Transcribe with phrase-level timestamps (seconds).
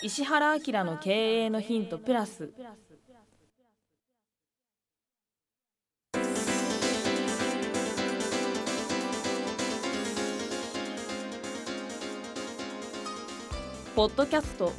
[0.00, 2.52] 石原明の経営のヒントプラス。
[13.96, 14.72] ポッドキャスト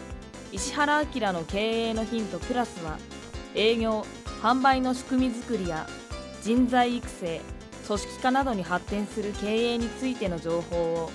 [0.54, 2.98] 石原明の経営のヒントプラスは
[3.54, 4.06] 営業
[4.42, 5.86] 販売の仕組み作りや
[6.42, 7.42] 人材育成
[7.86, 11.12] 組織化などに発展する経営についての情報を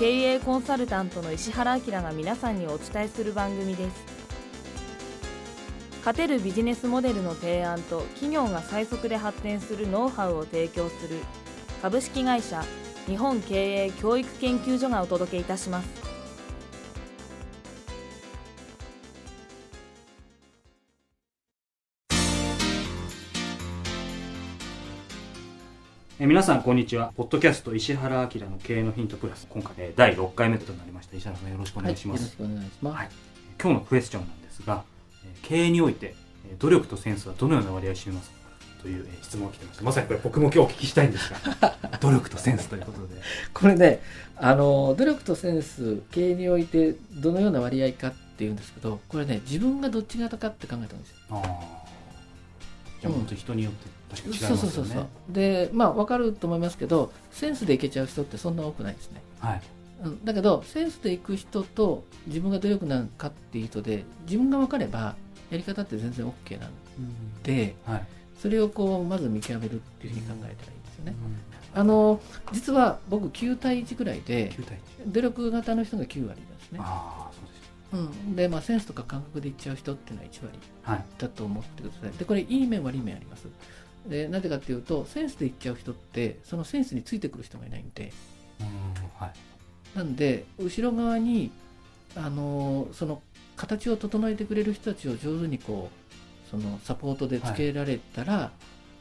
[0.00, 4.02] 経営コンサルタントの石原明が皆さんにお伝えする番組です。
[5.98, 11.18] 勝てるビジネスモデルの提案と企業が最速で発展するノウハウを提供する
[11.82, 12.64] 株式会社
[13.06, 16.09] 日本経営教育研究所がお届けいたします。
[26.22, 27.14] え皆さんこんにちは。
[27.16, 29.46] ポッドキャスト石原明の経営のヒントプラス。
[29.48, 31.16] 今回、ね、第6回目となりました。
[31.16, 33.08] 石原さんよろしくお願いします、はい、よろしくお願いします、はい、
[33.58, 34.84] 今日のクエスチョンなんですが
[35.40, 36.14] 経営において
[36.58, 38.36] 努力とセンスはどのような割合を占めますか？
[38.82, 43.14] という質問が来てましたまさにこれ僕も今日お聞きしたいんですが 努力とセンスということで。
[43.54, 44.02] これね
[44.36, 51.16] あの努力とセンス経営においてどのような割合かっていうんですけどこれね自分がどっち型かって考えたんですよ。
[51.30, 51.79] ああ
[53.00, 59.22] じゃあ本当人によって確かに違いますよね、そうそうそうでまあ分かると思いますけどセンスでいけちゃう人ってそんな多くないですね。
[59.38, 59.62] はい。
[60.24, 65.14] だけどセンスでいく人と自分が努力なんかっていう人で自分が分かれば
[65.50, 66.70] やり方って全然 OK なん
[67.42, 67.92] で、うん。
[67.94, 68.06] はい、
[68.38, 71.14] それをこうまず見極めるっていうふうに考えたらいいですよね。
[71.74, 72.20] うん、あの
[72.52, 74.52] 実は僕9対1ぐらいで
[75.06, 76.80] 努力型の人が9割ですね。
[76.82, 77.29] あ
[77.92, 80.58] うん、で、まあ、センスとか感覚でいっちゃう人っていうのは1割
[81.18, 83.48] だと思ってください、はい、でこれいい面悪い面あります。
[84.06, 88.12] でなぜかっていうとセンスでいっちゃう人ってそのセンスについてくる人がいないんで、
[88.60, 88.66] うん
[89.18, 91.50] はい、なんで後ろ側に
[92.16, 93.22] あのその
[93.56, 98.52] 形を整えてくれる人たちを上手にこうそのサポートでつけられたら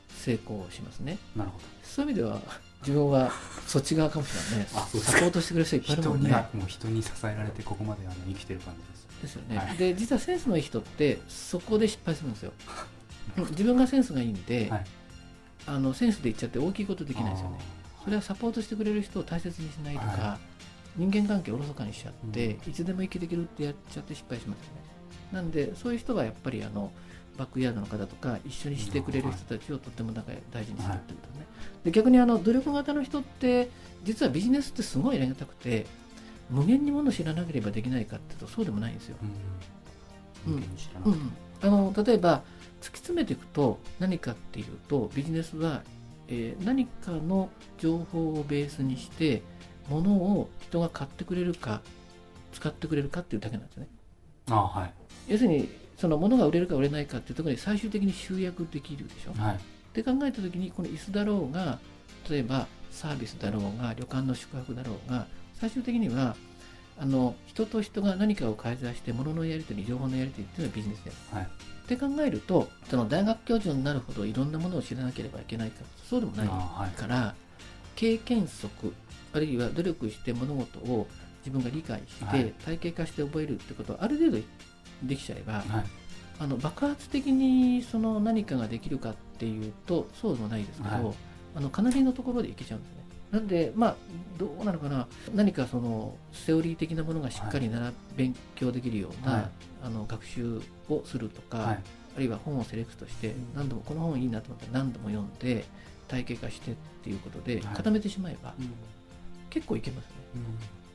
[0.09, 2.42] 成功しますね、はい、なるほどそういう意味では
[2.81, 3.31] 自分は
[3.68, 4.68] そっち側かもしれないね。
[4.74, 6.30] あそうサポートしてくれる人いっぱいいるもんね。
[6.53, 9.00] もう人に支えられてここまであの生きてる感じです。
[9.22, 9.58] ですよね。
[9.58, 12.53] はい、で実はセンスのいい人ってそこで失敗するんですよ。
[13.52, 14.86] 自分がセンスがいいんで、はい、
[15.68, 17.58] あのセンスで言っちゃって大きいことできないですよね。
[18.03, 20.40] それはサポートしてくれる人を大切にしないとか、は
[20.98, 24.81] い、人間関係をおろそかにしちゃって、うん、いつでも生きできるってやっちゃって失敗しますよね。
[25.34, 26.92] なんでそういう人がやっぱりあの
[27.38, 30.26] バックヤードの方とか一緒にしてくれる人たちをとっても大
[30.66, 31.46] 事にするってことね、
[31.84, 33.70] で逆にあの努力型の人って
[34.04, 35.86] 実はビジネスってすごいやりがたくて
[36.50, 39.18] 無限にものを知らなければできないかっていうとそうでもないんですよ。
[40.48, 41.32] うん、うん、
[41.62, 42.42] あの例えば
[42.82, 45.84] 突き詰めていくと何かっていうとビジネスは、
[46.28, 49.44] えー、何かの情報をベースにして
[49.90, 51.82] 物を人が買ってくれるか
[52.54, 53.88] 使ってくれるかっていうだけなんですね。
[54.50, 54.94] あはい、
[55.28, 59.34] 要するにその物が売れるか売れないかっていうところに最終的に集約できるでしょ。
[59.42, 59.60] はい、っ
[59.94, 61.78] て考えた時にこの椅子だろうが
[62.30, 65.28] 例えばサービスだろうが旅館の宿泊だろうが
[65.60, 66.38] 最終的には
[66.98, 71.36] あの人と人が何かを介在して物のやり取り情報のやり取りっていうのはビジネスです。
[71.36, 71.48] はい、っ
[71.88, 75.84] て考えるとその大学教授になるほどいろんなものを知らなければいけないか。
[76.10, 77.36] そうでもないから、はい、
[77.98, 78.94] 経験則
[79.34, 81.08] あるいは努力して物事を
[81.46, 84.38] 自分が理解して体系化して覚えるってことはある程度
[85.04, 85.64] できちゃえば、はい、
[86.40, 91.16] あの爆発的にその何かができるかっていうとそうでもないですけど、はい、
[91.56, 93.00] あのかなりのところでいけちゃうんですね。
[93.32, 93.96] なんで、まあ、
[94.40, 99.50] どうなのかな、何かそのセオリー的なものがしっかりなら、はい、勉強できるような、はい、
[99.84, 101.84] あの学習をするとか、はい、
[102.16, 105.64] あるいは本をセレクトして、何度もこの本いいなと思ったら何度も読んで、
[106.08, 108.56] 体系化してっていうことで固めてしまえば、
[109.52, 110.12] 結構いけますね。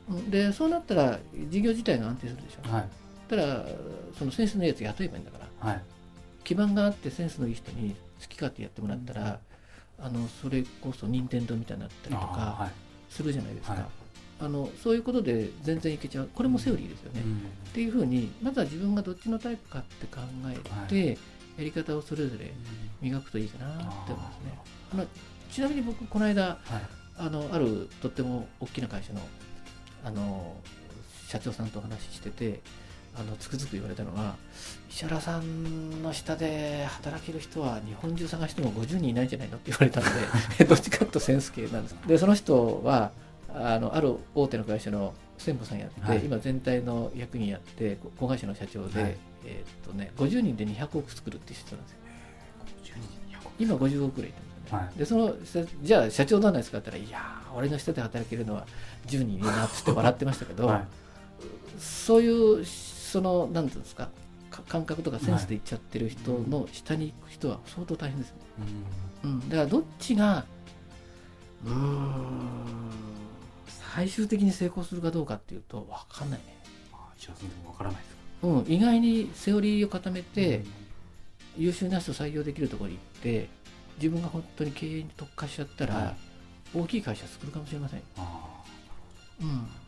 [0.09, 2.69] うん、でそうなったら事業自体が安定するでしょ。
[2.69, 2.89] はい
[3.25, 3.65] たら
[4.17, 5.81] そのセンスのいいやつ雇えばいいんだから、はい、
[6.43, 9.39] 基盤があってセンスのいい人に好き勝手やってもらったら、
[9.99, 12.69] あのそれこそ任天堂みたいになったりとか
[13.09, 13.73] するじゃないですか。
[13.73, 13.85] はい、
[14.39, 16.29] あのそういうことで全然いけちゃう。
[16.33, 17.21] これもセオリーですよね。
[17.23, 17.39] うん、っ
[17.73, 21.17] ていうふうにまずは自分がどっちのタイプかって考えて、はい、や
[21.59, 22.51] り方をそれぞれ
[23.01, 23.83] 磨くといいかなって
[24.13, 24.59] 思いますね。
[24.93, 25.05] あの
[25.51, 26.57] ちなみに僕この間、はい、
[27.17, 29.21] あのあるとっても大きな会社の
[30.03, 30.55] あの
[31.27, 32.61] 社長さんとお話ししてて
[33.17, 34.35] あのつくづく言われたのは
[34.89, 40.07] 石原さんの下で働ける人は日本中探しても50人いないんじゃないのって言われたの
[40.57, 41.95] で どっちかというとセンス系なんです。
[42.07, 43.11] でその人は
[43.53, 49.15] あのある大手の会社の専務さんやって、はい、今全体の役員やって子会社の社長で、はい、
[49.45, 51.97] えー、っとね、50人で200億作るっていう人なんですよ。
[53.57, 54.33] 今50億ぐらい
[54.69, 55.35] はい、でその
[55.83, 58.65] じゃあ社長なんですかって言ったらいや俺の下で働けるのは
[59.05, 60.81] 10人いるなってって笑ってましたけど、
[61.79, 62.65] そういう
[63.15, 64.09] そのなんていうんですか
[64.67, 68.37] 感覚とかセンスでいっちゃってる人の下に行く人は相当大変ですね、
[69.23, 70.43] うん、うん、だからどっちが
[71.65, 72.91] うん
[73.93, 76.57] 最終的に成功するかどうかっていうと分かんないね。
[77.17, 80.65] 石原さんでも分からないですか、うん、意外にセオリーを固めて、
[81.57, 83.47] 優秀な人採用できるところに行って
[83.95, 86.13] 自分が本当に経営に特化しちゃったら、
[86.75, 88.01] 大きい会社作るかもしれません。
[89.41, 89.84] うん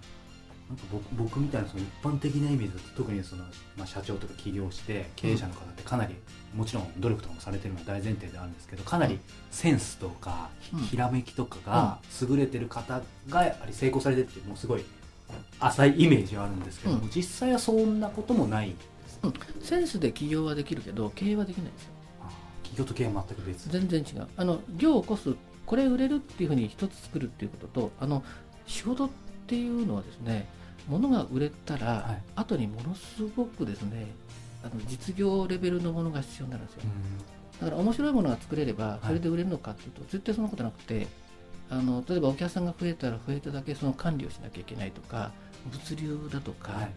[0.69, 3.43] なんか僕僕みたいなその一般的なイメージだと特にその、
[3.77, 6.15] まあ、社長とか起業して経営者の方ってかなり、
[6.53, 9.19] もちろん努力とかもされてるのは大前提であるんですけどかなり
[9.49, 14.83] センスとか、うん、ひらめきとかが優れてる方がやっぱり成功されてってもうすごい
[15.59, 18.73] 浅いイメージはあるんですけども、うん、実際はそんなこともない
[19.23, 19.27] う。
[19.27, 21.91] ん、センスで起業はできるけど経営はできないんですよ。
[22.63, 23.69] 起業と経営は全く別。
[23.69, 24.27] 全然違う。
[24.35, 25.35] あの業を起こす
[25.65, 28.23] これ売れるっていうふうに一つ作るっていうこととあの
[28.67, 29.09] 仕事っ
[29.47, 30.47] ていうのはですね
[30.87, 34.07] 物が売れたら、はい、後にものすごくですね
[34.63, 36.81] あの実業レベルのものが必要になるんですよ、
[37.61, 41.07] だから面白いものが作れればそれで売れるのかっていうと、はい、絶対そんなことなくて
[41.69, 45.31] あの例えばお客さんが増えたら増えただけその管理をしなきゃいけないとか
[45.71, 46.91] 物流だとか、はい、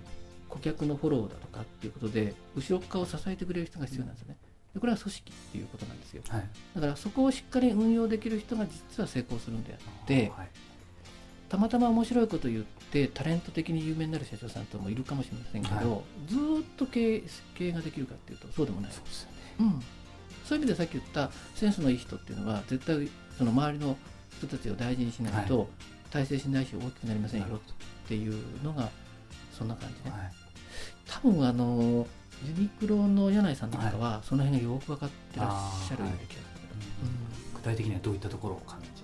[0.48, 4.36] 顧客のフォローだとかっていうことで後ろ側を支えてくれる人が必要なんですよね。
[4.74, 10.48] でこれは組織っていうことなんですよ、はい、だからそこをしっかり運用できる人が実は成功するんであって、はい、
[11.50, 16.38] たまたま面白いこと言ってタレント的に有名になる社長さんともいるかもしれませんけど、はい、ずっ
[16.76, 17.22] と経営
[17.56, 18.92] 経営ができるかっていうとそうでもない。
[18.92, 19.82] そうですよね、うん、
[20.44, 23.96] そういう意味でさっき言ったセンスのいい人っていうのは絶対その周りの
[24.38, 25.68] 人たちを大事にしないと、
[26.12, 28.88] 大成しないし大きくなりませんよっていうのが
[29.52, 30.16] そんな感じね、
[31.06, 32.06] 多分あの
[32.46, 35.48] ユニクロの柳井さんなんかはその辺がよく分かってらっ
[35.86, 36.40] しゃるような気がする、
[37.04, 38.99] うん、具体的にはどういったところを感じ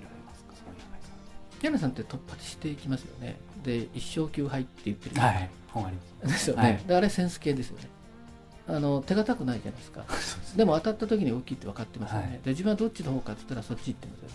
[1.63, 3.37] 柳さんって突破していきますよね。
[3.65, 5.21] で一生級杯って言ってる。
[5.21, 5.51] はい。
[5.69, 6.33] 本あります。
[6.33, 7.89] ですよね、はい、であれセンス系ですよね。
[8.69, 10.05] あの手堅くないじゃないですか。
[10.57, 14.35] でも当たった時に大きいって分かってますよね、はい、で自分はどっちの方かって言ったらそっち行ってますよね、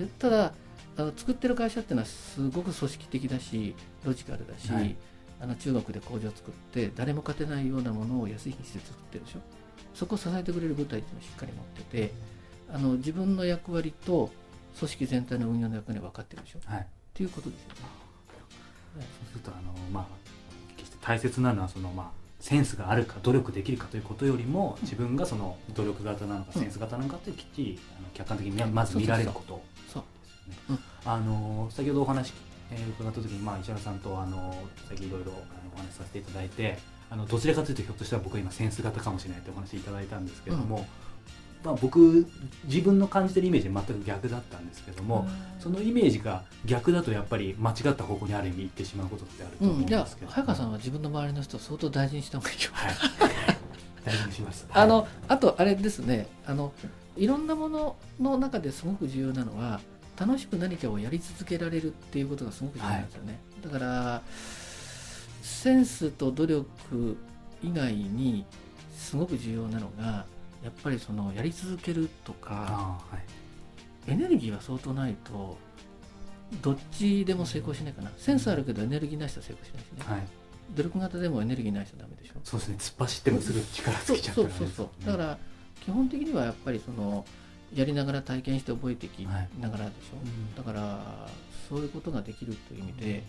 [0.00, 0.52] うん、でただ
[0.98, 3.74] あの作ってる会社っていうのはすごく組織的だし
[4.04, 4.94] ロジカルだし、はい、
[5.40, 9.40] あの中国で工場を作って誰も勝てないようなものを安い品質で作ってるでしょ。
[9.94, 12.12] そこを支えてくれる部隊っていうのをしっかり持ってて
[12.72, 14.30] あの自分の役割と
[14.78, 16.84] 組織全体の運用の役割分かってるでしょ、はい、っ
[17.14, 17.74] ていうことですよね。
[18.96, 20.06] そうするとあの、まあ、
[20.76, 29.62] 決して大切なのはその、まあ、センスがあるか努力できるかということよりも自分がその努力型なのかセンス型なのかってきっちりあの客観的にまず見られること。
[29.86, 30.02] ですよ
[30.76, 30.78] ね。
[31.04, 32.32] あの先ほどお話、
[32.70, 34.54] えー、伺った時に、まあ、石原さんとあの
[34.88, 35.32] 最近いろいろ
[35.74, 36.78] お話しさせていただいて
[37.10, 40.84] あのどちらかというとひょっとしたら僕は今センス型かもしれないってお話いただいたんですけども、うん
[41.64, 42.26] まあ、僕
[42.64, 45.26] 自分の感じてるイメージは全く逆だったんですけども、
[45.58, 52.94] そのイメージが逆だとやっぱり間違った方向にある意味行ってしまうことってあると思うんですけど、うん、早川さんは自分の周りの人を相当大事にした方がいいよ、はい、
[54.04, 56.28] 大事にします、 あのあとあれですね。
[56.46, 56.72] あの
[57.16, 59.80] いろんなものの中ですごく重要なのは
[60.18, 64.22] 楽しく何かをやり続けられるっていうことがすごく重要なんですよね、はい、だから
[65.42, 67.16] センスと努力
[67.62, 68.44] 以外に
[68.96, 70.24] すごく重要なのが
[70.66, 73.16] やっぱりそのやり続けるとか、は
[74.08, 75.56] い、エネルギーは相当ないと
[76.60, 78.10] どっちでも成功しないかな。
[78.16, 80.22] センスあるけどエネルギーない人は成功しないしね、はい、
[80.74, 82.40] 努力型でもエネルギーない人はダメでしょ。
[82.42, 82.76] そうですね。
[82.80, 85.06] 突っ走ってもすぐ力尽きちゃったら、ね、そうそうそう。
[85.06, 85.38] だから
[85.84, 87.24] 基本的にはやっぱりその
[87.72, 91.28] やりながら体験して覚えてきながらでしょ、はい、だから
[91.68, 93.22] そういうことができるという意味で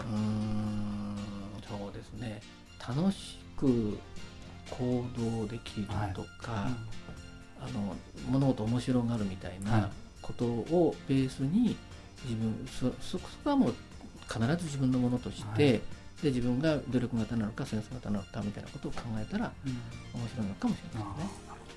[0.00, 1.16] うん
[1.68, 2.40] そうですね。
[2.80, 3.98] 楽しく
[4.70, 6.70] 行動できるとか、はい。
[6.70, 7.96] うん、あの
[8.30, 9.90] 物事面白がるみたいな
[10.22, 11.76] ことをベースに
[12.24, 13.74] 自分そそこはもう
[14.28, 15.80] 必ず自分のものとして、はい、で
[16.24, 21.24] 自分が努力型なのかセンス型なのかみたいなことを考えたら、うん、面白いのかもしれないですね。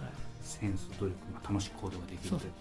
[0.02, 2.52] はい、センス努力が楽しく行動ができるという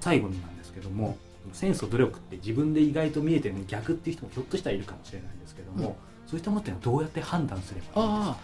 [0.00, 1.16] 最後になんですけども、
[1.52, 8.36] センスと努力って自分で意外と見えてるの逆っていう人もひょっとしたらいるかもしれないんですけども、うん、そういったものってどうやって判断すればいいんですか？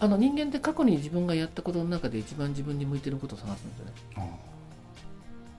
[0.00, 3.92] あの人間って過去に自分がやったことの中で一番自分に向いてることを探すんですよね。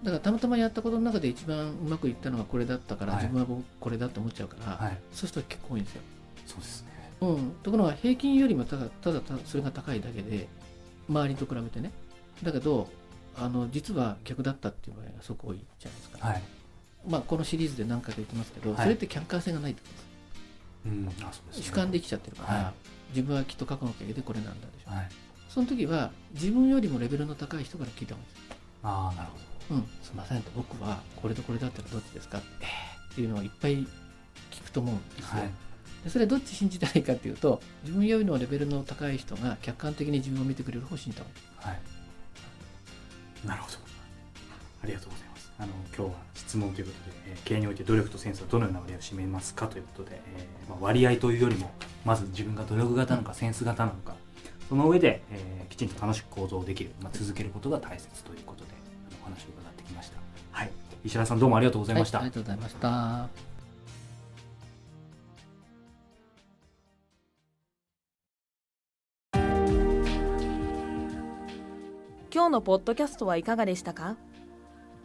[0.03, 6.01] だからたまたまやったことの中で一番うまくいったのがこれだったから、はい、自分はこれだって思っちゃうから、はい、そうすると結構多いんですよ。
[6.45, 6.89] そうですね、
[7.21, 10.47] うん、ところが平均よりもただただそれが高いだけで
[11.09, 11.91] 周りと比べてね。
[12.43, 12.87] だけど
[13.37, 16.41] あの実は逆だったっていう場合がすごく多いじゃないですか、はい、
[17.07, 20.05] まあ、このシリーズで何回か言ってますけど、それって客観性がないってことです。
[20.85, 22.73] うん、あそうです、ね、主観できちゃってるから、
[23.15, 25.09] 自分はきっと過去の経験でこれなんだでしょ、はい、
[25.47, 28.59] その時は自分よりもレベルの高い人から聞いた方がいいです。
[28.83, 29.29] ああなる
[29.69, 29.75] ほど。
[29.77, 29.87] うん。
[30.03, 30.51] すみませんと。
[30.53, 32.41] 僕はこれとこれだったらどっちですかっ
[33.15, 33.87] ていうのをいっぱい
[34.51, 35.49] 聞くと思うんですよ、はい、
[36.03, 41.29] でそれはどっち信じたらいいかっていうと自分よりのレベルの高い人が客観的に自分を見てくれる方を信じた方
[41.65, 41.79] がい
[43.43, 43.77] い、なるほど。
[44.83, 45.51] ありがとうございます。
[45.57, 51.71] あの今日は質問ということで、えー、経営において努力とセンスはどのような割合を占めますかということで、えーまあ、割合というよりも
[52.05, 54.15] まず自分が努力型なのかセンス型なのか
[54.69, 58.71] その上で、えー、きちんと楽しく行動できる、まあ、続けることが大切ということで
[59.21, 60.17] お話を伺ってきました。
[60.51, 60.71] はい。
[61.03, 63.29] 石原さんどうもありがとうございました、はい、ありがとうございました。
[72.33, 74.15] 今日のポッドキャストはいかがでしたか？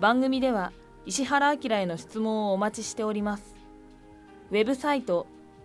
[0.00, 0.72] 番組では
[1.06, 3.54] 石原明への質問をお待ちしております。
[4.50, 5.26] ウェブサイト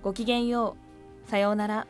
[0.00, 0.76] ごきげんよ
[1.26, 1.28] う。
[1.28, 1.86] さようなら。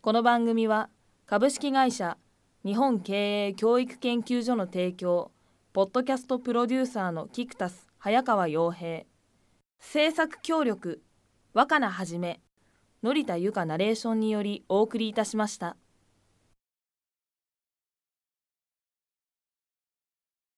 [0.00, 0.88] この番組は
[1.26, 2.16] 株式会社
[2.64, 5.32] 日本経営教育研究所の提供
[5.72, 9.02] ポッドキャストプロデューサーのキクタス早川洋平
[9.80, 11.02] 制作協力
[11.54, 12.40] 若菜はじめ。
[13.02, 15.76] 乗田由香ナレーションによりお送りいたしました。